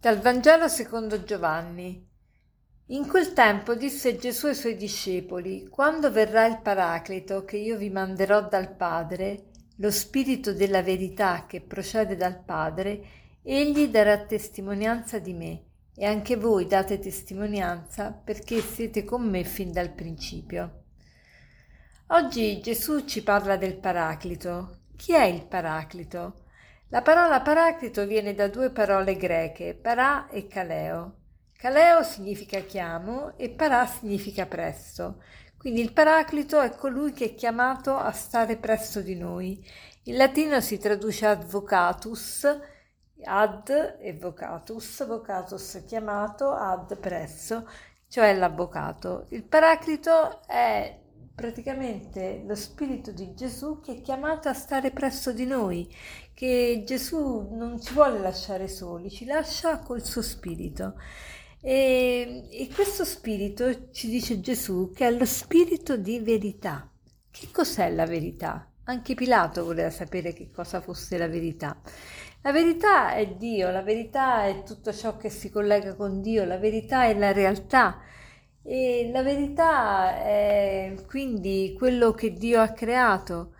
[0.00, 2.08] Dal Vangelo secondo Giovanni.
[2.86, 7.90] In quel tempo disse Gesù ai suoi discepoli, Quando verrà il Paraclito che io vi
[7.90, 13.02] manderò dal Padre, lo Spirito della verità che procede dal Padre,
[13.42, 19.70] egli darà testimonianza di me, e anche voi date testimonianza perché siete con me fin
[19.70, 20.84] dal principio.
[22.06, 24.78] Oggi Gesù ci parla del Paraclito.
[24.96, 26.48] Chi è il Paraclito?
[26.92, 31.18] La parola paraclito viene da due parole greche, para e kaleo.
[31.56, 35.22] Kaleo significa chiamo e para significa presto.
[35.56, 39.64] Quindi il paraclito è colui che è chiamato a stare presso di noi.
[40.06, 42.58] In latino si traduce advocatus,
[43.22, 43.68] ad
[44.00, 47.68] e vocatus, vocatus chiamato, ad presso,
[48.08, 49.26] cioè l'avvocato.
[49.28, 50.98] Il paraclito è
[51.40, 55.90] praticamente lo Spirito di Gesù che è chiamato a stare presso di noi,
[56.34, 60.96] che Gesù non ci vuole lasciare soli, ci lascia col suo Spirito.
[61.62, 66.86] E, e questo Spirito ci dice Gesù che è lo Spirito di verità.
[67.30, 68.70] Che cos'è la verità?
[68.84, 71.80] Anche Pilato voleva sapere che cosa fosse la verità.
[72.42, 76.58] La verità è Dio, la verità è tutto ciò che si collega con Dio, la
[76.58, 77.98] verità è la realtà
[78.62, 83.54] e la verità è quindi quello che Dio ha creato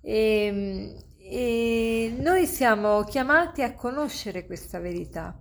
[0.00, 5.38] e, e noi siamo chiamati a conoscere questa verità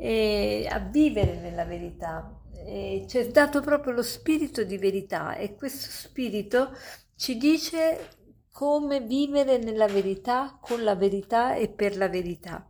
[0.00, 2.34] a vivere nella verità.
[2.52, 6.76] E ci è dato proprio lo spirito di verità e questo spirito
[7.16, 8.16] ci dice
[8.52, 12.69] come vivere nella verità, con la verità e per la verità.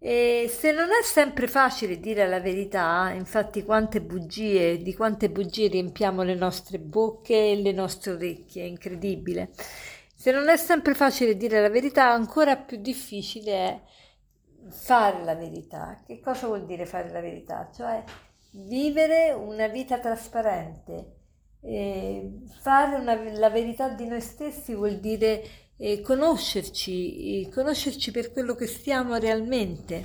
[0.00, 5.66] E se non è sempre facile dire la verità, infatti quante bugie, di quante bugie
[5.66, 9.50] riempiamo le nostre bocche e le nostre orecchie, è incredibile.
[10.14, 13.80] Se non è sempre facile dire la verità, ancora più difficile è
[14.70, 16.00] fare la verità.
[16.06, 17.68] Che cosa vuol dire fare la verità?
[17.74, 18.02] Cioè
[18.52, 21.14] vivere una vita trasparente.
[21.60, 25.42] E fare una, la verità di noi stessi vuol dire
[25.78, 30.04] eh, conoscerci, conoscerci per quello che siamo realmente.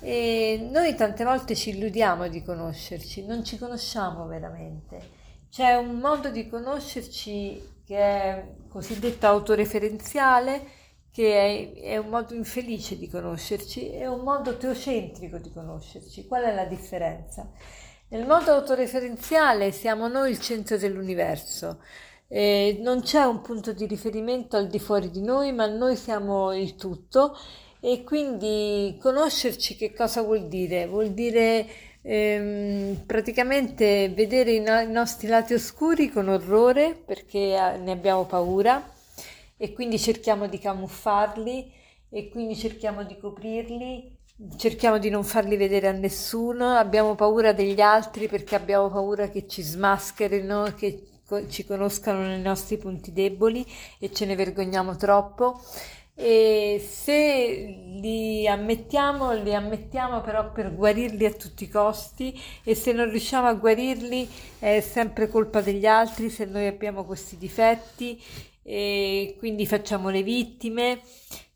[0.00, 5.20] E noi tante volte ci illudiamo di conoscerci, non ci conosciamo veramente.
[5.48, 10.80] C'è un modo di conoscerci che è cosiddetto autoreferenziale,
[11.12, 16.26] che è, è, un modo infelice di conoscerci, è un modo teocentrico di conoscerci.
[16.26, 17.50] Qual è la differenza?
[18.08, 21.80] Nel modo autoreferenziale siamo noi il centro dell'universo,
[22.34, 26.54] eh, non c'è un punto di riferimento al di fuori di noi, ma noi siamo
[26.54, 27.36] il tutto.
[27.78, 30.86] E quindi conoscerci che cosa vuol dire?
[30.86, 31.66] Vuol dire
[32.00, 38.24] ehm, praticamente vedere i, no- i nostri lati oscuri con orrore perché eh, ne abbiamo
[38.24, 38.82] paura.
[39.58, 41.70] E quindi cerchiamo di camuffarli
[42.08, 44.20] e quindi cerchiamo di coprirli.
[44.56, 49.46] Cerchiamo di non farli vedere a nessuno, abbiamo paura degli altri perché abbiamo paura che
[49.46, 51.11] ci smascherino, che
[51.48, 53.66] ci conoscano nei nostri punti deboli
[53.98, 55.60] e ce ne vergogniamo troppo.
[56.14, 62.92] E se li ammettiamo, li ammettiamo però per guarirli a tutti i costi e se
[62.92, 64.28] non riusciamo a guarirli
[64.58, 68.22] è sempre colpa degli altri se noi abbiamo questi difetti
[68.62, 71.00] e quindi facciamo le vittime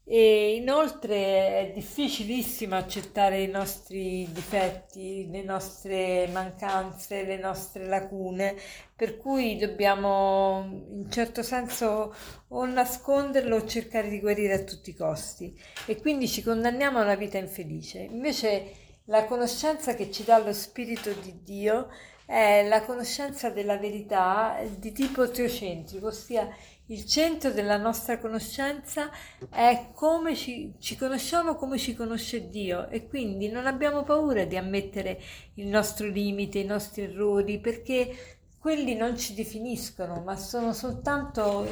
[0.09, 8.55] e inoltre è difficilissimo accettare i nostri difetti, le nostre mancanze, le nostre lacune,
[8.95, 12.15] per cui dobbiamo in certo senso
[12.47, 15.53] o nasconderlo o cercare di guarire a tutti i costi
[15.87, 17.99] e quindi ci condanniamo a una vita infelice.
[17.99, 18.75] Invece
[19.07, 21.89] la conoscenza che ci dà lo Spirito di Dio
[22.25, 26.49] è la conoscenza della verità di tipo teocentrico, ossia
[26.89, 29.11] il centro della nostra conoscenza
[29.51, 34.57] è come ci, ci, conosciamo, come ci conosce Dio e quindi non abbiamo paura di
[34.57, 35.21] ammettere
[35.55, 41.67] il nostro limite, i nostri errori, perché quelli non ci definiscono, ma sono soltanto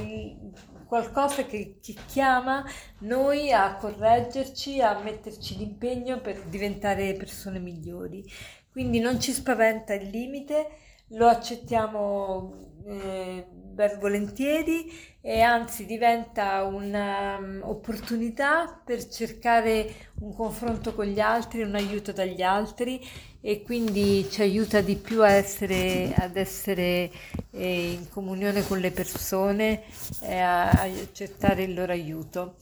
[0.87, 2.65] qualcosa che, che chiama
[3.01, 8.25] noi a correggerci, a metterci l'impegno per diventare persone migliori.
[8.71, 10.69] Quindi non ci spaventa il limite,
[11.09, 12.55] lo accettiamo
[12.87, 14.91] eh, ben volentieri
[15.21, 22.43] e anzi diventa un'opportunità um, per cercare un confronto con gli altri, un aiuto dagli
[22.43, 23.01] altri
[23.41, 27.11] e quindi ci aiuta di più a essere, ad essere
[27.51, 29.83] eh, in comunione con le persone
[30.23, 32.57] e a, a accettare il loro aiuto.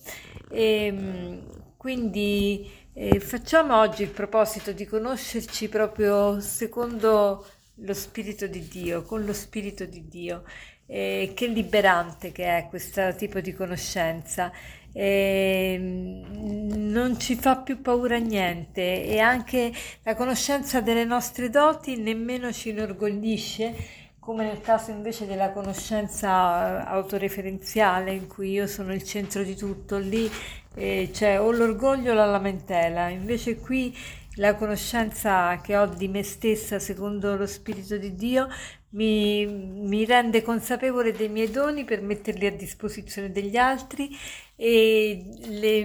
[0.49, 1.43] E, um,
[1.77, 7.45] quindi eh, facciamo oggi il proposito di conoscerci proprio secondo
[7.77, 10.45] lo Spirito di Dio, con lo Spirito di Dio.
[10.87, 14.53] Eh, che liberante che è questo tipo di conoscenza.
[14.93, 19.05] E non ci fa più paura niente.
[19.05, 19.73] E anche
[20.03, 28.13] la conoscenza delle nostre doti nemmeno ci inorgoglisce come nel caso invece della conoscenza autoreferenziale
[28.13, 30.31] in cui io sono il centro di tutto, lì
[30.77, 33.93] eh, c'è o l'orgoglio o la lamentela, invece qui
[34.37, 38.49] la conoscenza che ho di me stessa secondo lo Spirito di Dio
[38.91, 44.11] mi, mi, rende consapevole dei miei doni per metterli a disposizione degli altri
[44.57, 45.85] e le,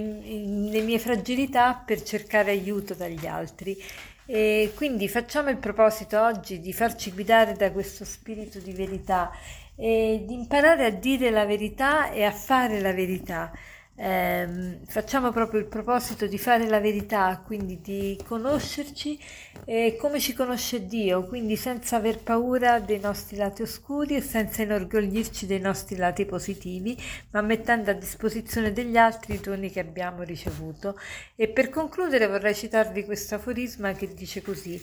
[0.69, 3.77] le mie fragilità per cercare aiuto dagli altri.
[4.25, 9.31] E quindi facciamo il proposito oggi di farci guidare da questo spirito di verità
[9.75, 13.51] e di imparare a dire la verità e a fare la verità
[13.99, 19.19] eh, facciamo proprio il proposito di fare la verità, quindi di conoscerci
[19.65, 24.61] eh, come ci conosce Dio, quindi senza aver paura dei nostri lati oscuri e senza
[24.61, 26.95] inorgoglirci dei nostri lati positivi,
[27.31, 30.99] ma mettendo a disposizione degli altri i doni che abbiamo ricevuto.
[31.35, 34.79] E per concludere vorrei citarvi questo aforisma che dice così.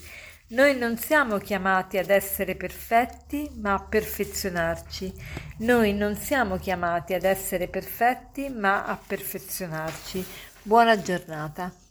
[0.48, 5.12] Noi non siamo chiamati ad essere perfetti, ma a perfezionarci.
[5.60, 10.24] Noi non siamo chiamati ad essere perfetti, ma a perfezionarci.
[10.62, 11.83] Buona giornata.